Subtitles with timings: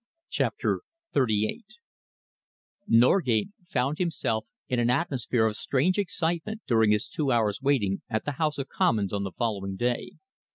[0.31, 0.81] CHAPTER
[1.13, 1.63] XXXVIII
[2.87, 8.25] Norgate found himself in an atmosphere of strange excitement during his two hours' waiting at
[8.25, 10.13] the House of Commons on the following day.